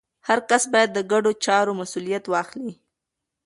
هر 0.27 0.39
کس 0.49 0.63
باید 0.73 0.89
د 0.93 0.99
ګډو 1.11 1.31
چارو 1.45 1.71
مسوولیت 1.79 2.25
واخلي. 2.29 2.73